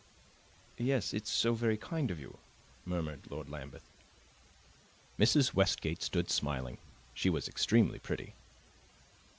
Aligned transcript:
"Yes, 0.79 1.13
it's 1.13 1.29
so 1.29 1.53
very 1.53 1.77
kind 1.77 2.09
of 2.09 2.19
you," 2.19 2.39
murmured 2.85 3.29
Lord 3.29 3.49
Lambeth. 3.51 3.87
Mrs. 5.19 5.53
Westgate 5.53 6.01
stood 6.01 6.31
smiling; 6.31 6.79
she 7.13 7.29
was 7.29 7.47
extremely 7.47 7.99
pretty. 7.99 8.33